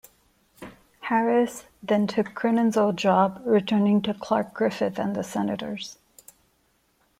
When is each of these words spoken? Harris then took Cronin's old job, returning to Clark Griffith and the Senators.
Harris 1.01 1.65
then 1.83 2.07
took 2.07 2.33
Cronin's 2.33 2.75
old 2.75 2.97
job, 2.97 3.39
returning 3.45 4.01
to 4.01 4.15
Clark 4.15 4.51
Griffith 4.51 4.97
and 4.97 5.15
the 5.15 5.23
Senators. 5.23 5.99